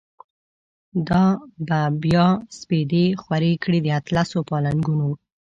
[1.07, 1.25] دا
[1.67, 2.27] به بیا
[2.59, 5.09] سپیدی خوری کړی، داطلسو پالنګونو